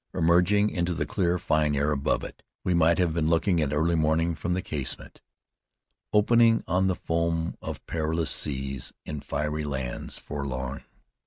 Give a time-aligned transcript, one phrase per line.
[0.15, 3.93] Emerging into the clear, fine air above it, we might have been looking at early
[3.93, 5.21] morning from the casement
[6.11, 10.83] "opening on the foam Of perilous seas, in faëry lands forlorn."